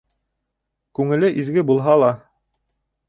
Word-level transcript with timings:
Күңеле 0.99 1.29
изге 1.43 1.65
булһа 1.71 1.99
ла 2.05 2.11